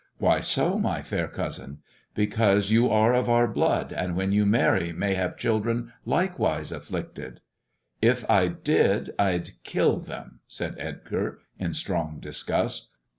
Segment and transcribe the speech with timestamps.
[0.17, 1.77] Why so, my fair cousin 1"
[2.15, 7.39] "Because you are of our blood, and when you marry may have children likewise afflicted.""
[8.11, 12.89] If I did I'd kill them," said Edgar, in strong disgust.